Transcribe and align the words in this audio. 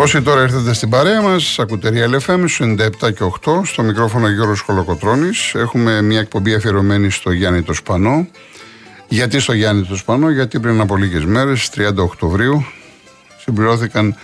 Όσοι 0.00 0.22
τώρα 0.22 0.40
έρθετε 0.40 0.72
στην 0.72 0.88
παρέα 0.88 1.22
μας, 1.22 1.58
ακουτερία 1.58 2.08
LFM 2.10 2.44
97 2.58 2.88
και 3.12 3.24
8, 3.44 3.60
στο 3.64 3.82
μικρόφωνο 3.82 4.28
Γιώργος 4.28 4.62
Κολοκοτρόνη. 4.62 5.28
Έχουμε 5.52 6.02
μια 6.02 6.20
εκπομπή 6.20 6.54
αφιερωμένη 6.54 7.10
στο 7.10 7.30
Γιάννη 7.30 7.62
το 7.62 7.72
Σπανό. 7.72 8.28
Γιατί 9.08 9.40
στο 9.40 9.52
Γιάννη 9.52 9.84
το 9.84 9.96
Σπανό, 9.96 10.30
γιατί 10.30 10.60
πριν 10.60 10.80
από 10.80 10.96
λίγες 10.96 11.24
μέρες, 11.24 11.70
30 11.70 12.02
Οκτωβρίου, 12.02 12.64
συμπληρώθηκαν 13.38 14.16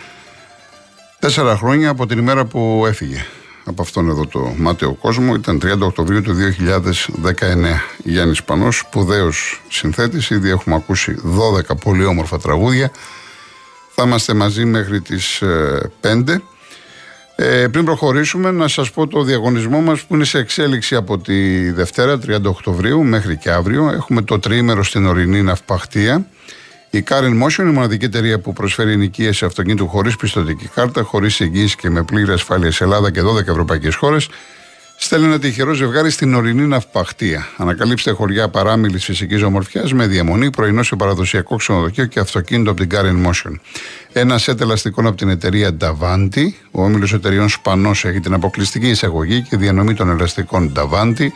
τέσσερα 1.19 1.57
χρόνια 1.57 1.91
από 1.91 2.07
την 2.07 2.19
ημέρα 2.19 2.45
που 2.45 2.85
έφυγε 2.89 3.25
από 3.65 3.83
αυτόν 3.83 4.09
εδώ 4.09 4.27
το 4.27 4.55
μάταιο 4.57 4.93
κόσμο. 4.93 5.35
Ήταν 5.35 5.59
30 5.59 5.79
Οκτωβρίου 5.81 6.23
του 6.23 6.35
2019. 6.35 7.81
Γιάννης 8.05 8.39
Σπανός, 8.39 8.77
σπουδαίος 8.77 9.63
συνθέτης. 9.69 10.31
Ήδη 10.31 10.51
έχουμε 10.51 10.75
ακούσει 10.75 11.17
12 11.25 11.77
πολύ 11.81 12.05
όμορφα 12.05 12.39
τραγούδια. 12.39 12.91
Θα 13.99 14.05
είμαστε 14.05 14.35
μαζί 14.35 14.65
μέχρι 14.65 15.01
τις 15.01 15.43
5. 16.01 16.43
Ε, 17.37 17.63
ε, 17.63 17.69
πριν 17.69 17.85
προχωρήσουμε 17.85 18.51
να 18.51 18.69
σας 18.69 18.91
πω 18.91 19.07
το 19.07 19.23
διαγωνισμό 19.23 19.81
μας 19.81 20.03
που 20.03 20.15
είναι 20.15 20.25
σε 20.25 20.39
εξέλιξη 20.39 20.95
από 20.95 21.19
τη 21.19 21.71
Δευτέρα 21.71 22.19
30 22.19 22.45
Οκτωβρίου 22.45 23.05
μέχρι 23.05 23.37
και 23.37 23.51
αύριο. 23.51 23.91
Έχουμε 23.91 24.23
το 24.23 24.39
τρίμερο 24.39 24.85
στην 24.85 25.07
ορεινή 25.07 25.43
ναυπαχτία. 25.43 26.27
Η 26.91 27.05
Karen 27.09 27.43
Motion 27.43 27.59
είναι 27.59 27.71
η 27.71 27.73
μοναδική 27.73 28.05
εταιρεία 28.05 28.39
που 28.39 28.53
προσφέρει 28.53 28.93
ενοικίαση 28.93 29.45
αυτοκίνητου 29.45 29.89
χωρίς 29.89 30.17
πιστοτική 30.17 30.69
κάρτα, 30.75 31.03
χωρίς 31.03 31.41
εγγύηση 31.41 31.77
και 31.77 31.91
με 31.91 32.03
πλήρη 32.03 32.33
ασφάλεια 32.33 32.71
σε 32.73 32.85
Ελλάδα 32.85 33.11
και 33.11 33.21
12 33.23 33.47
ευρωπαϊκές 33.47 33.95
χώρες. 33.95 34.29
Στέλνει 34.99 35.27
ένα 35.27 35.39
τυχερό 35.39 35.73
ζευγάρι 35.73 36.11
στην 36.11 36.35
ορεινή 36.35 36.67
ναυπαχτία. 36.67 37.47
Ανακαλύψτε 37.57 38.11
χωριά 38.11 38.49
παράμιλης 38.49 39.05
φυσικής 39.05 39.43
ομορφιάς 39.43 39.93
με 39.93 40.07
διαμονή, 40.07 40.51
πρωινό 40.51 40.83
σε 40.83 40.97
παραδοσιακό 40.97 41.57
ξενοδοχείο 41.57 42.07
και 42.07 42.21
αυτοκίνητο 42.21 42.71
από 42.71 42.81
την 42.81 42.89
Karen 42.93 43.27
Motion. 43.27 43.53
Ένα 44.13 44.39
σετ 44.39 44.61
ελαστικών 44.61 45.07
από 45.07 45.17
την 45.17 45.29
εταιρεία 45.29 45.77
Davanti. 45.81 46.47
Ο 46.71 46.85
όμιλος 46.85 47.13
εταιρεών 47.13 47.49
Σπανό 47.49 47.91
έχει 47.91 48.21
την 48.21 48.33
αποκλειστική 48.33 48.89
εισαγωγή 48.89 49.43
και 49.43 49.57
διανομή 49.57 49.95
των 49.95 50.11
ελαστικών 50.11 50.73
Davanti, 50.77 51.27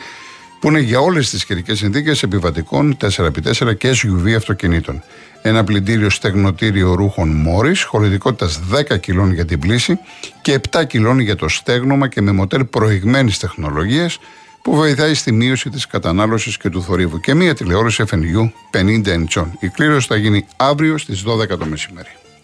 που 0.61 0.67
είναι 0.67 0.79
για 0.79 0.99
όλες 0.99 1.29
τις 1.29 1.45
καιρικές 1.45 1.77
συνθήκες 1.77 2.23
επιβατικών 2.23 2.97
4x4 3.01 3.77
και 3.77 3.89
SUV 3.89 4.33
αυτοκινήτων 4.35 5.03
ένα 5.41 5.63
πλυντήριο 5.63 6.09
στεγνοτήριο 6.09 6.93
ρούχων 6.93 7.29
Μόρι, 7.29 7.81
χωρητικότητας 7.81 8.59
10 8.71 8.99
κιλών 8.99 9.33
για 9.33 9.45
την 9.45 9.59
πλήση 9.59 9.99
και 10.41 10.59
7 10.71 10.85
κιλών 10.87 11.19
για 11.19 11.35
το 11.35 11.47
στέγνομα 11.47 12.07
και 12.07 12.21
με 12.21 12.31
μοτέρ 12.31 12.63
προηγμένης 12.63 13.37
τεχνολογίας 13.37 14.19
που 14.61 14.75
βοηθάει 14.75 15.13
στη 15.13 15.31
μείωση 15.31 15.69
της 15.69 15.87
κατανάλωσης 15.87 16.57
και 16.57 16.69
του 16.69 16.83
θορύβου. 16.83 17.19
Και 17.19 17.33
μία 17.33 17.53
τηλεόραση 17.53 18.03
FNU 18.11 18.51
50 18.71 19.07
εντσών. 19.07 19.57
Η 19.59 19.67
κλήρωση 19.67 20.07
θα 20.07 20.15
γίνει 20.15 20.45
αύριο 20.55 20.97
στις 20.97 21.23
12 21.23 21.57
το 21.57 21.65
μεσημέρι. 21.65 22.09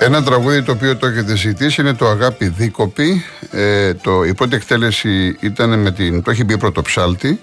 Ένα 0.00 0.22
τραγούδι 0.22 0.62
το 0.62 0.72
οποίο 0.72 0.96
το 0.96 1.06
έχετε 1.06 1.36
ζητήσει 1.36 1.80
είναι 1.80 1.94
το 1.94 2.06
Αγάπη 2.08 2.48
Δίκοπη. 2.48 3.24
Ε, 3.50 3.94
το, 3.94 4.24
η 4.24 4.34
πρώτη 4.34 4.56
εκτέλεση 4.56 5.36
ήταν 5.40 5.78
με 5.78 5.90
την. 5.90 6.22
Το 6.22 6.30
έχει 6.30 6.44
μπει 6.44 6.58
πρώτο 6.58 6.82
ψάλτη. 6.82 7.40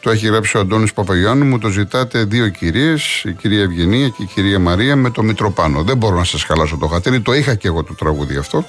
Το 0.00 0.10
έχει 0.10 0.26
γράψει 0.26 0.56
ο 0.56 0.60
Αντώνης 0.60 0.92
Παπαγιάννου. 0.92 1.44
Μου 1.44 1.58
το 1.58 1.68
ζητάτε 1.68 2.24
δύο 2.24 2.48
κυρίες, 2.48 3.22
η 3.24 3.32
κυρία 3.32 3.62
Ευγενία 3.62 4.08
και 4.08 4.22
η 4.22 4.28
κυρία 4.34 4.58
Μαρία, 4.58 4.96
με 4.96 5.10
το 5.10 5.22
Μητροπάνο. 5.22 5.82
Δεν 5.82 5.96
μπορώ 5.96 6.16
να 6.16 6.24
σας 6.24 6.42
χαλάσω 6.42 6.76
το 6.76 6.86
χατήρι. 6.86 7.20
Το 7.20 7.32
είχα 7.32 7.54
και 7.54 7.68
εγώ 7.68 7.82
το 7.82 7.94
τραγούδι 7.94 8.36
αυτό. 8.36 8.64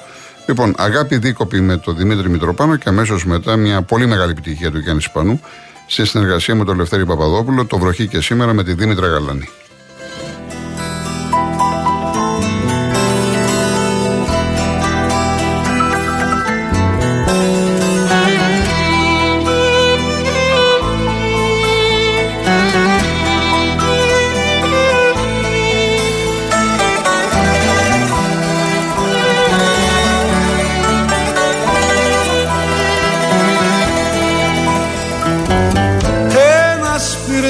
Λοιπόν, 0.48 0.74
Αγάπη 0.78 1.18
Δίκοπη 1.18 1.62
με 1.62 1.78
τον 1.78 1.98
Δημήτρη 1.98 2.30
Μητροπάνο 2.30 2.76
και 2.76 2.90
αμέσως 2.90 3.26
μετά 3.26 3.56
μια 3.56 3.82
πολύ 3.82 4.06
μεγάλη 4.06 4.32
επιτυχία 4.32 4.72
του 4.72 4.80
Γιάννη 4.80 5.02
Σπανού 5.02 5.42
σε 5.88 6.06
συνεργασία 6.06 6.56
με 6.56 6.66
τον 6.66 6.78
Λευτέρη 6.78 7.06
Παπαδόπουλο, 7.06 7.66
το 7.66 7.78
βροχή 7.78 8.08
και 8.08 8.22
σήμερα 8.22 8.54
με 8.54 8.64
τη 8.64 8.74
Δήμητρα 8.74 9.08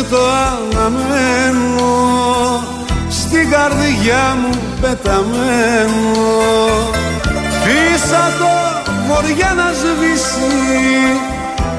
Γαλανή. 0.09 1.41
καρδιά 3.51 4.38
μου 4.41 4.50
πεταμένο 4.81 6.29
Φύσα 7.63 8.23
το 8.39 8.53
βοριά 9.07 9.53
να 9.56 9.72
σβήσει 9.79 10.51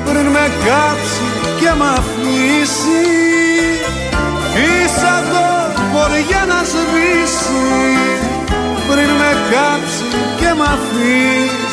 πριν 0.05 0.27
με 0.27 0.51
κάψει 0.65 1.25
και 1.61 1.71
μ' 1.79 1.83
αφήσει 1.83 3.03
Φύσα 4.55 5.23
το 5.33 5.47
βοριά 5.93 6.45
να 6.49 6.61
σβήσει 6.73 7.63
πριν 8.89 9.11
με 9.21 9.33
κάψει 9.51 10.05
και 10.39 10.55
μ' 10.57 10.63
αφήσει 10.63 11.73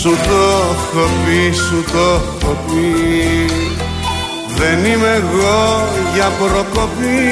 Σου 0.00 0.10
το 0.10 0.65
έχω 0.86 1.06
πει, 1.24 1.54
σου 1.56 1.84
το 1.92 2.08
έχω 2.14 2.56
πει. 2.66 3.52
Δεν 4.56 4.78
είμαι 4.84 5.22
εγώ 5.22 5.88
για 6.14 6.28
προκοπή. 6.38 7.26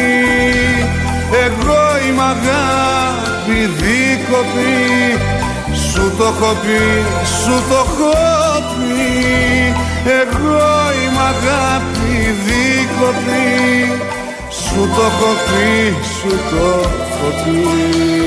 Εγώ 1.47 1.83
είμαι 2.07 2.23
αγάπη 2.35 3.59
δίκοπη. 3.81 4.75
Σου 5.91 6.13
το 6.19 6.25
έχω 6.25 6.53
πει, 6.63 6.83
σου 7.43 7.63
το 7.69 7.77
έχω 7.85 8.15
πει. 8.75 9.05
Εγώ 10.21 10.71
είμαι 10.99 11.25
αγάπη 11.35 12.15
δίκοπη. 12.47 13.47
Σου 14.49 14.89
το 14.97 15.03
έχω 15.11 15.31
πει, 15.47 15.95
σου 16.19 16.31
το 16.51 16.89
έχω 17.05 17.29
πει 17.45 18.25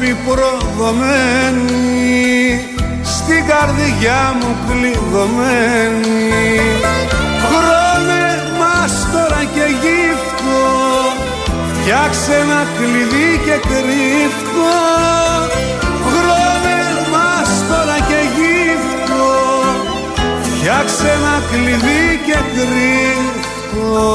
αγάπη 0.00 0.16
προδομένη 0.26 1.80
στην 3.02 3.42
καρδιά 3.46 4.36
μου 4.40 4.56
κλειδωμένη. 4.66 6.30
Χρόνε 7.48 8.24
μας 8.58 8.92
τώρα 9.12 9.42
και 9.54 9.66
γύφτο 9.82 10.60
φτιάξε 11.72 12.34
ένα 12.34 12.60
κλειδί 12.76 13.30
και 13.44 13.56
κρύφτο 13.68 14.72
Χρόνε 16.06 16.78
μας 17.12 17.50
τώρα 17.68 17.98
και 18.08 18.20
γύφτο 18.36 19.26
φτιάξε 20.42 21.08
ένα 21.18 21.36
κλειδί 21.50 22.04
και 22.26 22.38
κρύφτο 22.54 24.08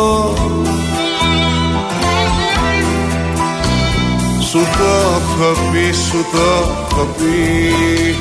Σου 4.53 4.59
το 4.59 4.93
έχω 5.17 5.71
πει, 5.71 5.91
σου 5.91 6.25
το 6.31 6.37
έχω 6.89 7.07
πει. 7.17 8.15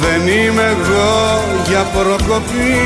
Δεν 0.00 0.20
είμαι 0.26 0.62
εγώ 0.62 1.40
για 1.68 1.82
προκοπή. 1.94 2.76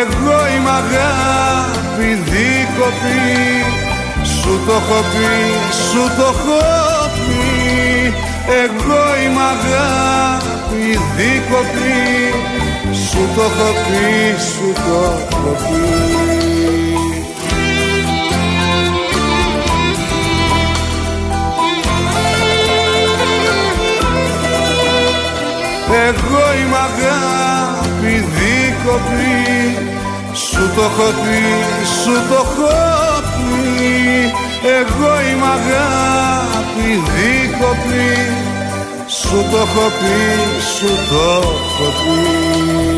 Εγώ 0.00 0.36
είμαι 0.54 0.70
αγάπη 0.82 2.08
δίκοπη. 2.30 3.20
Σου 4.22 4.60
το 4.66 4.72
έχω 4.72 5.00
πει, 5.12 5.32
σου 5.88 6.04
το 6.16 6.26
έχω 6.34 6.60
πει. 7.14 8.14
Εγώ 8.64 9.02
είμαι 9.22 9.42
αγάπη 9.54 10.84
δίκοπη. 11.16 11.98
Σου 13.08 13.28
το 13.34 13.42
έχω 13.42 13.70
πει, 13.86 14.40
σου 14.40 14.72
το 14.72 15.18
έχω 15.30 15.56
πει 15.68 16.29
Εγώ 26.70 26.78
είμαι 26.78 26.88
αγάπη 26.88 28.14
δίκοπη 28.36 29.38
Σου 30.32 30.70
το 30.74 30.82
έχω 30.82 31.10
πει, 31.22 31.42
σου 32.02 32.12
το 32.28 32.34
έχω 32.34 33.22
πει. 33.22 34.32
Εγώ 34.78 35.12
είμαι 35.28 35.46
αγάπη 35.46 36.88
δίκοπη 37.12 38.10
Σου 39.06 39.44
το 39.50 39.56
έχω 39.56 39.86
πει, 39.98 40.18
σου 40.76 40.86
το 41.10 41.42
έχω 41.42 41.90
πει 42.02 42.89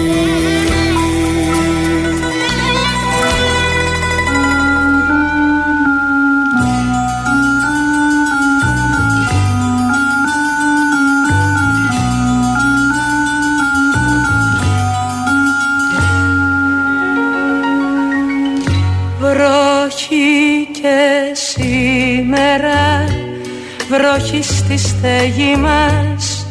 Βρόχη 23.93 24.43
στη 24.43 24.79
στέγη 24.79 25.56
μας 25.56 26.47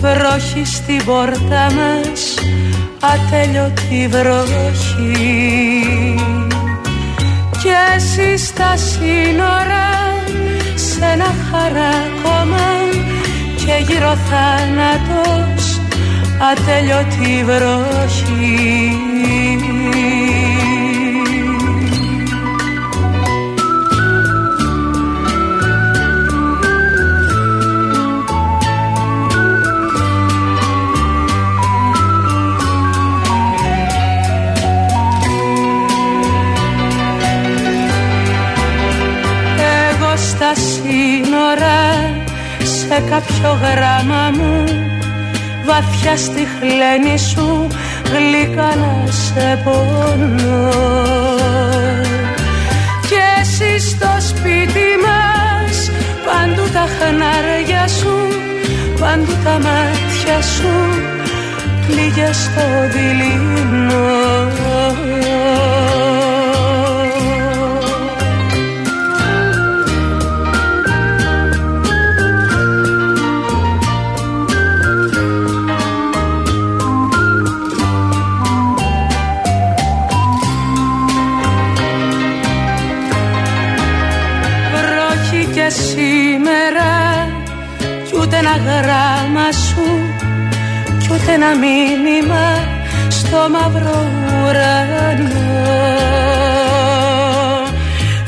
Βρόχη 0.00 0.64
στην 0.64 1.04
πόρτα 1.04 1.66
μας. 1.72 2.34
Ατέλειωτη 3.00 4.08
βροχή. 4.08 5.84
Κι 7.50 7.68
εσύ 7.94 8.44
στα 8.44 8.76
σύνορα 8.76 9.88
Σ' 10.74 11.00
ένα 11.12 11.34
χαράκωμα 11.50 12.68
Και 13.56 13.92
γύρω 13.92 14.18
θάνατος 14.30 15.80
Ατέλειωτη 16.52 17.44
βροχή 17.44 19.13
σε 42.94 43.00
κάποιο 43.00 43.58
γράμμα 43.62 44.30
μου. 44.38 44.64
Βαθιά 45.64 46.16
στη 46.16 46.46
χλένη 46.58 47.18
σου 47.18 47.66
γλυκά 48.12 48.76
να 48.76 49.10
σε 49.10 49.62
πονώ. 49.64 50.70
Και 53.08 53.22
εσύ 53.40 53.88
στο 53.88 54.10
σπίτι 54.28 54.86
μας 55.04 55.90
παντού 56.24 56.68
τα 56.72 56.86
χνάρια 56.96 57.88
σου 57.88 58.14
παντού 59.00 59.32
τα 59.44 59.52
μάτια 59.52 60.42
σου 60.42 60.72
πλήγια 61.86 62.32
στο 62.32 62.66
δειλινό 62.92 64.44
γράμμα 88.56 89.52
σου 89.52 89.86
κι 90.98 91.08
ούτε 91.12 91.32
ένα 91.32 91.50
μήνυμα 91.56 92.46
στο 93.08 93.38
μαύρο 93.50 94.10
ουρανό. 94.44 95.34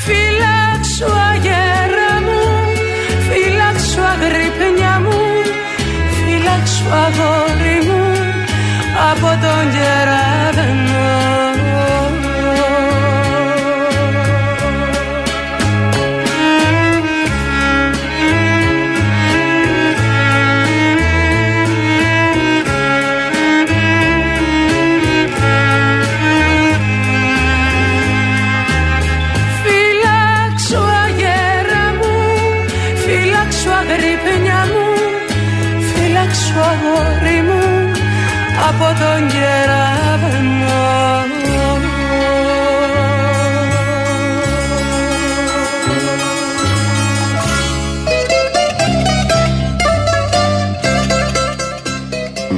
Φυλάξου 0.05 1.19
αγέρα 1.31 2.12
μου, 2.26 2.43
φυλάξου 3.28 4.00
αγρυπνιά 4.00 5.00
μου 5.05 5.20
Φυλάξου 6.11 6.88
αγόρι 7.05 7.46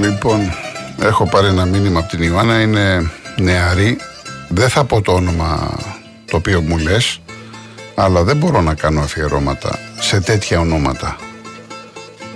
Λοιπόν, 0.00 0.52
έχω 1.02 1.26
πάρει 1.26 1.46
ένα 1.46 1.64
μήνυμα 1.64 1.98
από 1.98 2.08
την 2.08 2.22
Ιωάννα, 2.22 2.60
είναι 2.60 3.10
νεαρή. 3.36 3.98
Δεν 4.48 4.68
θα 4.68 4.84
πω 4.84 5.00
το 5.00 5.12
όνομα 5.12 5.76
το 6.24 6.36
οποίο 6.36 6.60
μου 6.60 6.78
λες, 6.78 7.20
αλλά 7.94 8.22
δεν 8.22 8.36
μπορώ 8.36 8.60
να 8.60 8.74
κάνω 8.74 9.00
αφιερώματα 9.00 9.78
σε 9.98 10.20
τέτοια 10.20 10.60
ονόματα. 10.60 11.16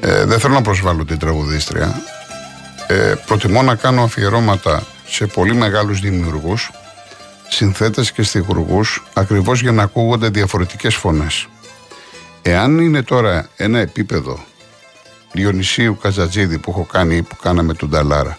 Ε, 0.04 0.24
δεν 0.24 0.40
θέλω 0.40 0.54
να 0.54 0.62
προσβάλλω 0.62 1.04
την 1.04 1.18
τραγουδίστρια. 1.18 2.02
Ε, 2.86 3.14
προτιμώ 3.26 3.62
να 3.62 3.74
κάνω 3.74 4.02
αφιερώματα 4.02 4.82
σε 5.06 5.26
πολύ 5.26 5.54
μεγάλους 5.54 6.00
δημιουργούς, 6.00 6.70
συνθέτες 7.48 8.12
και 8.12 8.22
στιγουργούς, 8.22 9.02
ακριβώς 9.14 9.60
για 9.60 9.72
να 9.72 9.82
ακούγονται 9.82 10.28
διαφορετικές 10.28 10.94
φωνές. 10.94 11.46
Εάν 12.42 12.78
είναι 12.78 13.02
τώρα 13.02 13.48
ένα 13.56 13.78
επίπεδο 13.78 14.38
Διονυσίου 15.32 15.98
Καζατζίδη 16.02 16.58
που 16.58 16.70
έχω 16.70 16.86
κάνει 16.92 17.16
ή 17.16 17.22
που 17.22 17.36
κάναμε 17.36 17.74
τον 17.74 17.90
Ταλάρα, 17.90 18.38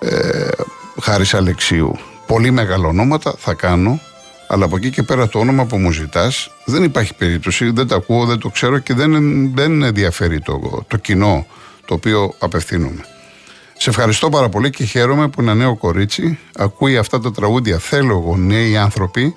ε, 0.00 0.48
Χάρης 1.02 1.34
Αλεξίου, 1.34 1.98
πολύ 2.26 2.50
μεγάλα 2.50 2.86
ονόματα 2.86 3.34
θα 3.38 3.54
κάνω, 3.54 4.00
αλλά 4.52 4.64
από 4.64 4.76
εκεί 4.76 4.90
και 4.90 5.02
πέρα 5.02 5.28
το 5.28 5.38
όνομα 5.38 5.64
που 5.64 5.78
μου 5.78 5.90
ζητάς 5.90 6.50
δεν 6.64 6.82
υπάρχει 6.82 7.14
περίπτωση, 7.14 7.70
δεν 7.70 7.86
το 7.86 7.94
ακούω, 7.94 8.24
δεν 8.24 8.38
το 8.38 8.48
ξέρω 8.48 8.78
και 8.78 8.94
δεν, 8.94 9.12
δεν 9.54 9.82
ενδιαφέρει 9.82 10.40
το, 10.40 10.84
το 10.88 10.96
κοινό 10.96 11.46
το 11.84 11.94
οποίο 11.94 12.34
απευθύνομαι. 12.38 13.04
Σε 13.76 13.90
ευχαριστώ 13.90 14.28
πάρα 14.28 14.48
πολύ 14.48 14.70
και 14.70 14.84
χαίρομαι 14.84 15.28
που 15.28 15.40
ένα 15.40 15.54
νέο 15.54 15.76
κορίτσι 15.76 16.38
ακούει 16.56 16.96
αυτά 16.96 17.20
τα 17.20 17.32
τραγούδια. 17.32 17.78
Θέλω 17.78 18.16
εγώ 18.16 18.36
νέοι 18.36 18.76
άνθρωποι 18.76 19.34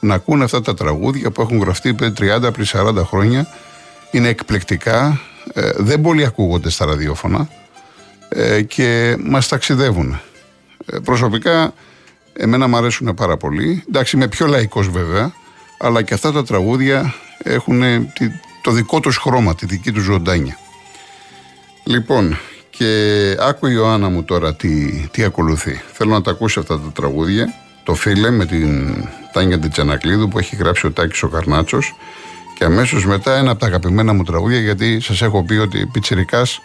να 0.00 0.14
ακούνε 0.14 0.44
αυτά 0.44 0.60
τα 0.60 0.74
τραγούδια 0.74 1.30
που 1.30 1.40
έχουν 1.40 1.58
γραφτεί 1.58 1.94
πριν 1.94 2.14
30 2.18 2.52
πριν 2.52 2.66
40 2.72 2.94
χρόνια. 3.04 3.48
Είναι 4.10 4.28
εκπληκτικά, 4.28 5.20
ε, 5.54 5.70
δεν 5.76 6.00
πολύ 6.00 6.24
ακούγονται 6.24 6.70
στα 6.70 6.84
ραδιόφωνα 6.84 7.48
ε, 8.28 8.62
και 8.62 9.16
μας 9.20 9.48
ταξιδεύουν. 9.48 10.20
Ε, 10.86 10.98
προσωπικά 10.98 11.72
εμένα 12.36 12.66
μου 12.66 12.76
αρέσουν 12.76 13.14
πάρα 13.14 13.36
πολύ. 13.36 13.84
Εντάξει 13.88 14.16
είμαι 14.16 14.28
πιο 14.28 14.46
λαϊκός 14.46 14.88
βέβαια, 14.88 15.32
αλλά 15.78 16.02
και 16.02 16.14
αυτά 16.14 16.32
τα 16.32 16.44
τραγούδια 16.44 17.14
έχουν 17.42 17.82
το 18.62 18.70
δικό 18.70 19.00
τους 19.00 19.16
χρώμα, 19.16 19.54
τη 19.54 19.66
δική 19.66 19.92
τους 19.92 20.02
ζωντάνια. 20.02 20.58
Λοιπόν, 21.84 22.38
και 22.70 23.36
άκου 23.40 23.66
η 23.66 23.72
Ιωάννα 23.74 24.08
μου 24.08 24.24
τώρα 24.24 24.54
τι, 24.54 24.90
τι 25.10 25.24
ακολουθεί. 25.24 25.80
Θέλω 25.92 26.10
να 26.10 26.22
τα 26.22 26.30
ακούσει 26.30 26.58
αυτά 26.58 26.80
τα 26.80 26.92
τραγούδια. 26.94 27.54
Το 27.84 27.94
φίλε 27.94 28.30
με 28.30 28.46
την 28.46 28.94
Τάνια 29.32 29.58
Τιτσανακλείδου 29.58 30.28
που 30.28 30.38
έχει 30.38 30.56
γράψει 30.56 30.86
ο 30.86 30.92
Τάκης 30.92 31.22
ο 31.22 31.28
Καρνάτσος 31.28 31.94
και 32.58 32.64
αμέσως 32.64 33.06
μετά 33.06 33.36
ένα 33.36 33.50
από 33.50 33.60
τα 33.60 33.66
αγαπημένα 33.66 34.12
μου 34.12 34.22
τραγούδια 34.22 34.58
γιατί 34.58 35.00
σας 35.00 35.22
έχω 35.22 35.44
πει 35.44 35.54
ότι 35.54 35.86
πιτσιρικάς 35.92 36.60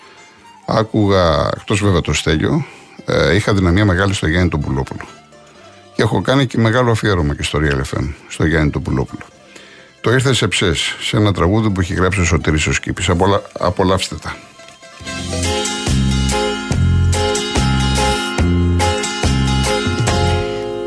άκουγα, 0.65 1.49
εκτός 1.57 1.81
βέβαια 1.81 2.01
το 2.01 2.13
στέλιο, 2.13 2.65
ε, 3.05 3.35
είχα 3.35 3.53
δυναμία 3.53 3.85
μεγάλη 3.85 4.13
στο 4.13 4.27
Γιάννη 4.27 4.49
τον 4.49 4.59
Πουλόπουλο. 4.59 5.18
Και 5.99 6.05
έχω 6.05 6.21
κάνει 6.21 6.45
και 6.45 6.57
μεγάλο 6.57 6.91
αφιέρωμα 6.91 7.35
και 7.35 7.43
στο 7.43 7.59
Real 7.61 7.97
FM, 7.97 8.13
στο 8.27 8.45
Γιάννη 8.45 8.69
τον 8.69 8.81
Πουλόπουλο. 8.81 9.25
Το 10.01 10.11
ήρθε 10.11 10.33
σε 10.33 10.47
ψες, 10.47 10.95
σε 10.99 11.17
ένα 11.17 11.33
τραγούδι 11.33 11.69
που 11.69 11.79
έχει 11.81 11.93
γράψει 11.93 12.19
ο 12.19 12.23
Σωτήρης 12.23 12.67
ο 12.67 12.73
Σκύπης. 12.73 13.09
Απολα... 13.09 13.41
Απολαύστε 13.59 14.15
τα. 14.15 14.35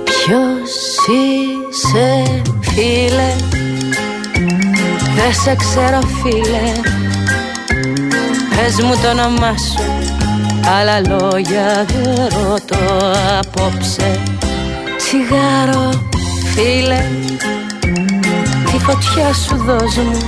Ποιος 0.05 0.71
είσαι 1.09 2.43
φίλε; 2.61 3.35
Δεν 5.15 5.33
σε 5.43 5.55
ξέρω 5.55 6.01
φίλε 6.23 6.73
Πες 8.57 8.81
μου 8.85 8.95
το 9.03 9.11
όνομά 9.11 9.55
σου 9.59 9.83
Άλλα 10.81 11.01
λόγια 11.01 11.87
δεν 11.89 12.15
ρωτώ 12.15 12.77
απόψε 13.39 14.23
Τσιγάρο 15.13 15.91
φίλε 16.55 17.05
Τη 18.65 18.79
φωτιά 18.79 19.33
σου 19.33 19.57
δώσ' 19.57 19.97
μου. 19.97 20.19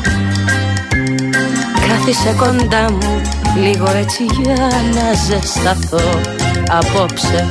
Κάθισε 1.88 2.34
κοντά 2.36 2.92
μου 2.92 3.20
Λίγο 3.56 3.90
έτσι 3.96 4.24
για 4.24 4.70
να 4.94 5.12
ζεσταθώ 5.26 6.20
Απόψε. 6.68 7.48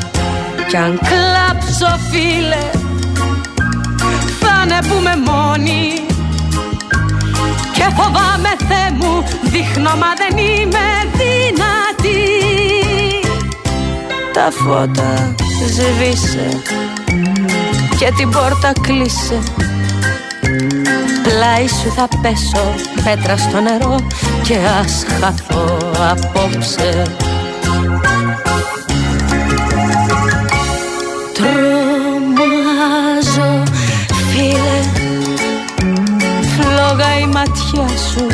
Κι 0.69 0.77
αν 0.77 0.99
κλάψω 0.99 1.99
φίλε 2.11 2.69
Θα 4.39 4.63
είναι 4.63 4.79
που 4.87 5.01
με 5.01 5.31
μόνη. 5.31 6.05
Και 7.73 7.83
φοβάμαι 7.95 8.55
Θεέ 8.67 8.97
μου 8.99 9.23
Δείχνω 9.43 9.89
μα 9.89 10.13
δεν 10.17 10.37
είμαι 10.37 10.87
δυνατή. 11.17 12.21
Τα 14.33 14.51
φώτα 14.51 15.35
σβήσε 15.69 16.61
Και 18.03 18.11
την 18.17 18.29
πόρτα 18.29 18.71
κλείσε. 18.81 19.39
Πλάι 21.23 21.67
σου 21.67 21.91
θα 21.95 22.07
πέσω 22.21 22.75
πέτρα 23.03 23.37
στο 23.37 23.59
νερό 23.59 23.95
Και 24.43 24.57
ας 24.79 25.05
χαθώ 25.19 25.77
απόψε. 26.11 27.03
Τρομάζω 31.33 32.83
φίλε 34.31 34.81
Φλόγα 36.55 37.19
η 37.19 37.25
ματιά 37.25 37.87
σου. 38.11 38.25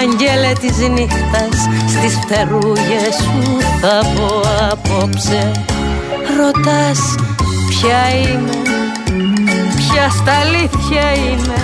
Αγγέλε 0.00 0.52
της 0.60 0.78
νύχτας 0.88 1.68
Στις 1.88 2.18
φτερούγες 2.22 3.14
σου 3.22 3.58
θα 3.80 4.00
πω 4.14 4.40
απόψε. 4.70 5.52
Ρωτάς 6.38 7.29
ποια 7.82 8.10
είμαι 8.10 8.50
Ποια 9.76 10.08
στα 10.08 10.32
αλήθεια 10.32 11.12
είμαι 11.12 11.60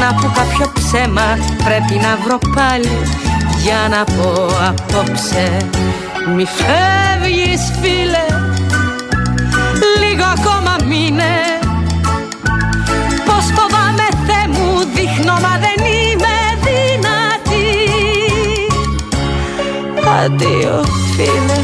Να 0.00 0.14
πω 0.14 0.32
κάποιο 0.34 0.72
ψέμα 0.74 1.38
Πρέπει 1.64 2.00
να 2.02 2.18
βρω 2.24 2.38
πάλι. 2.54 2.98
Για 3.62 3.88
να 3.90 4.04
πω 4.04 4.48
απόψε 4.68 5.66
Μη 6.36 6.44
φεύγεις 6.44 7.72
φίλε. 7.80 8.26
Λίγο 10.00 10.24
ακόμα 10.38 10.76
μείνε. 10.86 11.34
Πως 13.24 13.44
φοβάμαι 13.54 14.06
Θεέ 14.26 14.46
μου 14.48 14.78
Δείχνω 14.94 15.32
μα 15.32 15.58
δεν 15.64 15.86
είμαι 15.86 16.36
δυνατή. 16.64 17.70
Αντίο 20.24 20.84
φίλε 21.14 21.61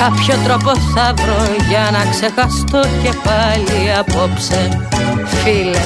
Κάποιο 0.00 0.34
τρόπο 0.44 0.76
θα 0.94 1.14
βρω 1.14 1.54
για 1.68 1.90
να 1.92 2.10
ξεχαστώ 2.10 2.80
και 3.02 3.12
πάλι 3.24 3.92
απόψε. 3.98 4.88
Φίλε 5.24 5.80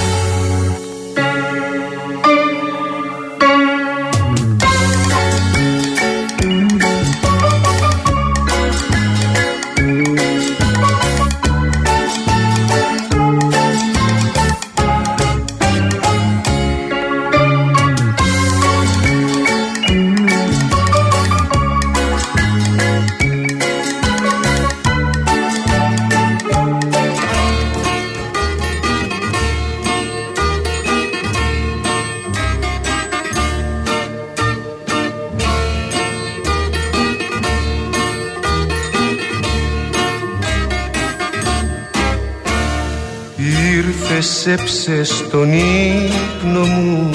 Ήρθες 44.65 44.89
έψες 44.89 45.29
τον 45.31 45.53
ύπνο 45.53 46.61
μου 46.61 47.11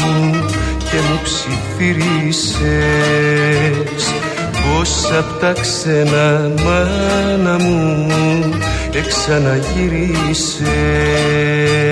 και 0.92 0.98
μου 1.10 1.20
ψιθυρίσες. 1.24 2.54
Πως 4.52 5.12
απ' 5.18 5.40
τα 5.40 5.54
ξένα 5.62 6.52
μάνα 6.64 7.56
μου 7.64 8.08
εξαναγυρίσες 8.94 11.89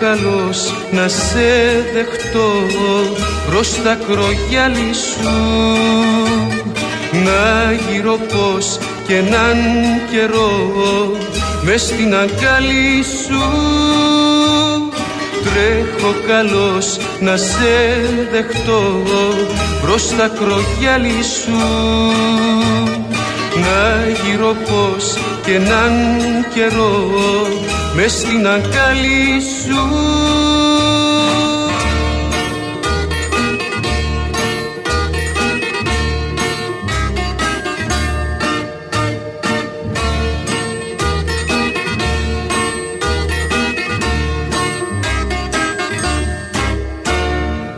καλός 0.00 0.74
να 0.90 1.08
σε 1.08 1.50
δεχτώ 1.94 2.52
προς 3.46 3.82
τα 3.82 3.98
κρογιάλι 4.06 4.94
σου. 4.94 5.30
Να 7.24 7.72
γύρω 7.72 8.16
πως 8.16 8.78
και 9.06 9.16
έναν 9.16 9.56
καιρό 10.10 10.70
μες 11.62 11.82
στην 11.82 12.14
αγκάλι 12.14 13.02
σου. 13.02 13.42
Τρέχω 15.44 16.14
καλός 16.26 16.98
να 17.20 17.36
σε 17.36 18.00
δεχτώ 18.32 19.02
προς 19.82 20.08
τα 20.08 20.30
κρογιάλι 20.38 21.22
σου. 21.22 21.58
Να 23.54 24.06
γύρω 24.24 24.54
πως 24.68 25.18
και 25.44 25.54
έναν 25.54 25.92
καιρό 26.54 27.10
μες 27.94 28.12
στην 28.12 28.46
αγκάλι 28.46 29.40
σου. 29.40 29.82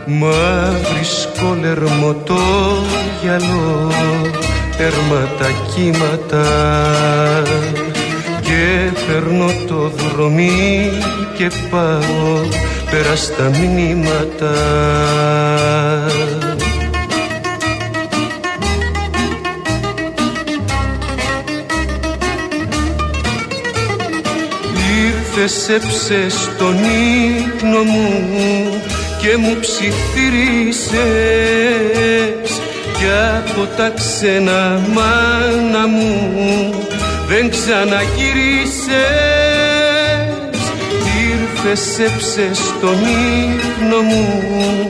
Μαύρη 0.05 1.03
σκολερμό 1.03 2.13
το 2.13 2.39
γυαλό 3.21 3.91
τέρμα 4.77 5.27
τα 5.39 5.47
κύματα. 5.73 6.45
και 7.73 7.76
παίρνω 9.07 9.51
το 9.67 9.89
δρομί 9.89 10.91
και 11.37 11.51
πάω 11.69 12.39
πέρα 12.91 13.15
στα 13.15 13.51
μηνύματα. 13.59 14.53
Ήρθες 25.05 25.69
έψες 25.69 26.49
τον 26.57 26.75
ύπνο 26.75 27.83
μου 27.83 28.81
και 29.21 29.37
μου 29.37 29.57
ψιθυρίσες 29.59 30.87
κι 32.97 33.05
από 33.37 33.67
τα 33.77 33.89
ξένα 33.89 34.79
μάνα 34.93 35.87
μου 35.87 36.73
δεν 37.27 37.49
ξαναγυρίσες 37.49 38.87
ήρθες 41.29 41.99
έψες 41.99 42.59
τον 42.81 42.97
ύπνο 42.99 44.01
μου 44.01 44.87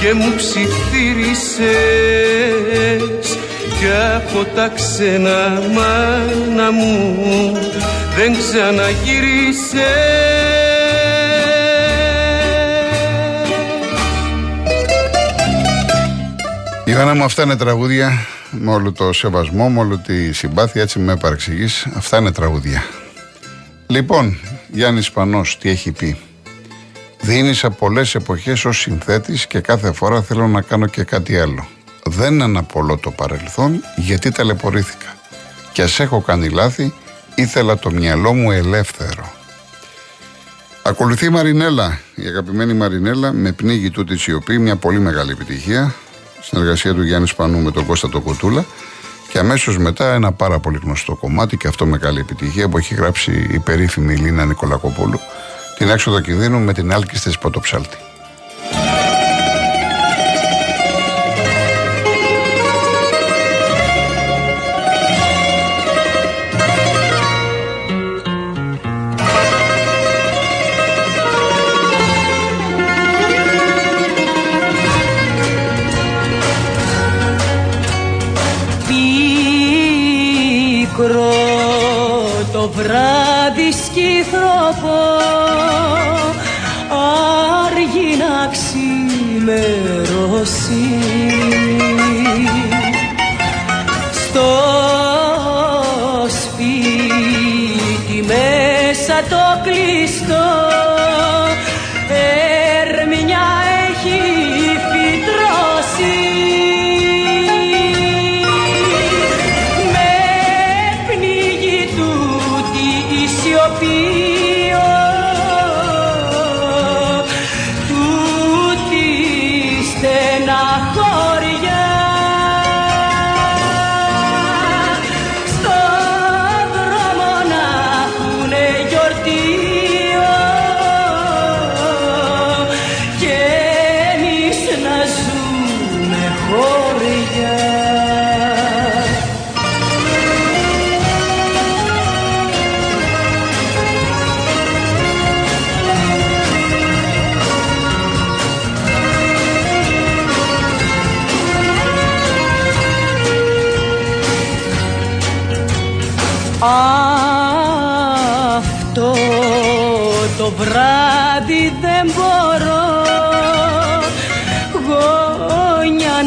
και 0.00 0.14
μου 0.14 0.32
ψιθύρισες. 0.36 3.36
Κι 3.78 3.90
από 4.16 4.44
τα 4.54 4.70
ξένα 4.74 5.60
μάνα 5.74 6.70
μου 6.70 7.52
δεν 8.16 8.36
ξαναγύρισες 8.38 10.73
Ιωάννα 16.94 17.14
μου 17.14 17.24
αυτά 17.24 17.42
είναι 17.42 17.56
τραγούδια 17.56 18.26
με 18.50 18.70
όλο 18.70 18.92
το 18.92 19.12
σεβασμό, 19.12 19.70
με 19.70 19.78
όλη 19.80 19.98
τη 19.98 20.32
συμπάθεια 20.32 20.82
έτσι 20.82 20.98
με 20.98 21.16
παρεξηγείς 21.16 21.86
αυτά 21.94 22.18
είναι 22.18 22.32
τραγούδια 22.32 22.82
Λοιπόν, 23.86 24.38
Γιάννης 24.72 25.10
Πανός 25.10 25.58
τι 25.58 25.70
έχει 25.70 25.92
πει; 25.92 26.18
Δίνει 27.20 27.54
σε 27.54 27.70
πολλές 27.70 28.14
εποχές 28.14 28.64
ως 28.64 28.80
συνθέτης 28.80 29.46
και 29.46 29.60
κάθε 29.60 29.92
φορά 29.92 30.22
θέλω 30.22 30.46
να 30.46 30.60
κάνω 30.60 30.86
και 30.86 31.02
κάτι 31.02 31.38
άλλο 31.38 31.66
δεν 32.04 32.42
αναπολώ 32.42 32.96
το 32.96 33.10
παρελθόν 33.10 33.84
γιατί 33.96 34.30
ταλαιπωρήθηκα. 34.30 35.16
Και 35.72 35.82
ας 35.82 36.00
έχω 36.00 36.20
κάνει 36.20 36.48
λάθη, 36.48 36.94
ήθελα 37.34 37.78
το 37.78 37.90
μυαλό 37.90 38.34
μου 38.34 38.50
ελεύθερο. 38.50 39.32
Ακολουθεί 40.82 41.26
η 41.26 41.28
Μαρινέλα, 41.28 41.98
η 42.14 42.26
αγαπημένη 42.26 42.74
Μαρινέλα, 42.74 43.32
με 43.32 43.52
πνίγει 43.52 43.90
τούτη 43.90 44.16
σιωπή, 44.16 44.58
μια 44.58 44.76
πολύ 44.76 44.98
μεγάλη 44.98 45.30
επιτυχία. 45.30 45.94
Συνεργασία 46.46 46.94
του 46.94 47.02
Γιάννης 47.02 47.30
Σπανού 47.30 47.58
με 47.58 47.70
τον 47.70 47.86
Κώστα 47.86 48.08
το 48.08 48.22
Και 49.28 49.38
αμέσως 49.38 49.78
μετά 49.78 50.14
ένα 50.14 50.32
πάρα 50.32 50.58
πολύ 50.58 50.80
γνωστό 50.82 51.14
κομμάτι 51.14 51.56
και 51.56 51.68
αυτό 51.68 51.86
μεγάλη 51.86 52.20
επιτυχία 52.20 52.68
που 52.68 52.78
έχει 52.78 52.94
γράψει 52.94 53.48
η 53.50 53.58
περίφημη 53.58 54.16
Λίνα 54.16 54.44
Νικολακοπούλου. 54.44 55.18
Την 55.78 55.88
έξοδο 55.88 56.20
κινδύνου 56.20 56.58
με 56.58 56.72
την 56.72 56.92
άλκη 56.92 57.18
τη 57.18 57.30
Πρωτοψάλτη. 57.40 57.96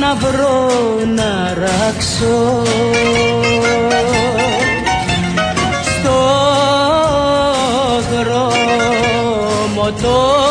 Να 0.08 0.15
βρω 0.15 0.70
να 1.15 1.54
ράξω 1.54 2.63
στο 5.82 6.20
δρόμο 8.12 9.91
τον 10.02 10.46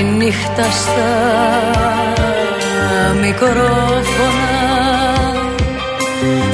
νύχτα 0.00 0.62
στα 0.62 1.10
μικρόφωνα. 3.20 4.52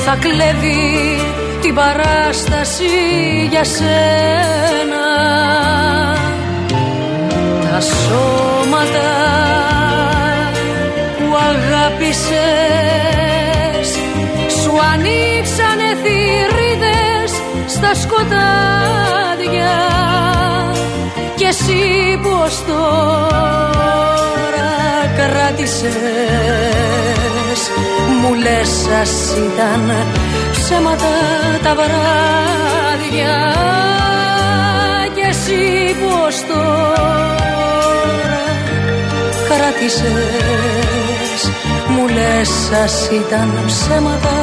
Θα 0.04 0.16
κλέβει 0.20 1.20
την 1.62 1.74
παράσταση 1.74 2.84
για 3.50 3.64
σένα. 3.64 5.06
Τα 7.70 7.80
σώματα 7.80 9.10
που 11.18 11.36
αγάπησες 11.50 12.38
σου 14.62 14.72
ανοίξανε 14.92 15.96
θηρίδες 16.02 17.32
στα 17.66 17.94
σκοτάδια. 17.94 18.78
και 19.48 20.97
εσύ 21.48 22.18
πως 22.22 22.62
τώρα 22.66 23.18
κράτησες. 25.18 25.90
Μου 28.20 28.34
λες 28.34 28.68
σας 28.68 29.12
ήταν 29.36 29.82
ψέματα 30.52 31.12
τα 31.62 31.74
βράδια 31.74 33.36
και 35.14 35.24
εσύ 35.28 35.62
πως 36.00 36.34
τώρα 36.48 37.16
κράτησες. 39.48 40.10
Μου 41.88 42.04
λες 42.08 42.48
σας 42.70 43.08
ήταν 43.12 43.48
ψέματα 43.66 44.36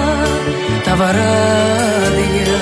τα 0.84 0.96
βράδια 0.96 2.56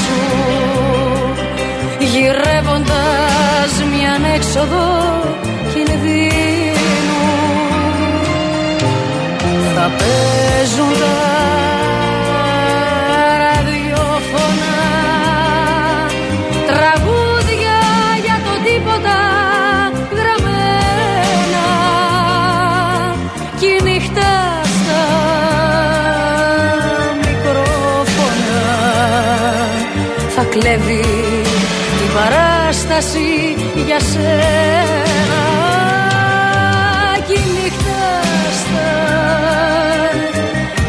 σου. 0.00 0.18
Γυρεύοντας 1.98 3.72
μια 3.92 4.14
έξοδο 4.34 4.86
κινδύνου 5.72 7.22
θα 9.74 9.90
παίζουν 9.98 10.92
τα 11.00 11.49
παράσταση 33.00 33.56
για 33.86 34.00
σένα. 34.00 35.42
Κι 37.26 37.32
η 37.32 37.42
νύχτα 37.54 38.20
στα 38.60 38.90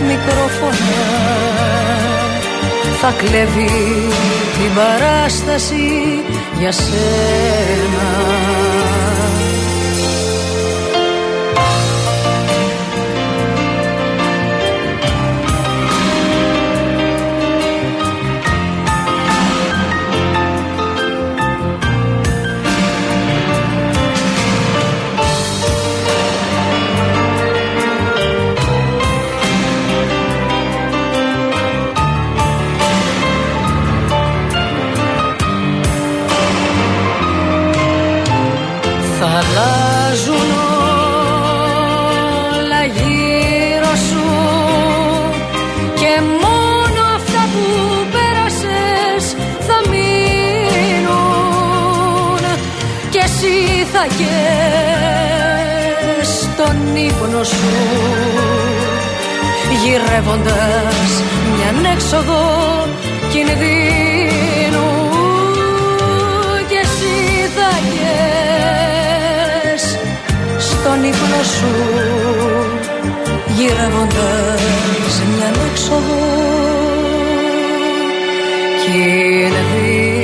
μικρόφωνα 0.07 1.03
θα 3.01 3.13
κλέβει 3.17 3.69
την 4.53 4.75
παράσταση 4.75 5.89
για 6.59 6.71
σένα 6.71 8.40
και 54.07 54.35
στον 56.23 56.95
ύπνο 56.95 57.43
σου 57.43 57.71
γυρεύοντας 59.83 61.09
μια 61.55 61.91
έξοδο 61.91 62.41
κινδύνου. 63.31 64.89
Και 66.69 66.79
εσύ 66.81 67.49
θα 67.55 67.69
στον 70.57 71.03
ύπνο 71.03 71.43
σου 71.43 71.73
γυρεύοντας 73.57 75.21
μια 75.35 75.51
έξοδο 75.71 76.19
κινδύνου 78.85 80.20